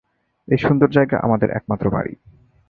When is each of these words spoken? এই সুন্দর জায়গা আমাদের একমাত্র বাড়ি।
এই 0.47 0.57
সুন্দর 0.57 0.89
জায়গা 0.89 1.17
আমাদের 1.19 1.49
একমাত্র 1.49 1.85
বাড়ি। 1.89 2.13